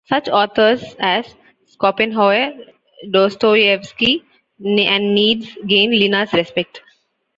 [0.07, 1.35] Such authors as
[1.79, 2.55] Schopenhauer,
[3.11, 4.23] Dostoyevsky,
[4.65, 6.81] and Nietzsche gained Linna's respect.